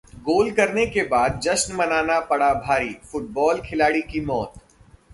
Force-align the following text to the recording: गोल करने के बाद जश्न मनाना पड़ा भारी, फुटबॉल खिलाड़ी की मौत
गोल 0.19 0.49
करने 0.51 0.85
के 0.85 1.01
बाद 1.01 1.39
जश्न 1.43 1.75
मनाना 1.75 2.19
पड़ा 2.19 2.53
भारी, 2.55 2.93
फुटबॉल 3.11 3.61
खिलाड़ी 3.61 4.01
की 4.01 4.21
मौत 4.21 4.53